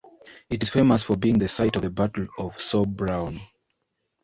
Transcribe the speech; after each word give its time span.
It 0.49 0.63
is 0.63 0.69
famous 0.69 1.03
for 1.03 1.15
being 1.15 1.37
the 1.37 1.47
site 1.47 1.75
of 1.75 1.83
the 1.83 1.91
Battle 1.91 2.25
of 2.39 2.53
Sobraon. 2.57 3.39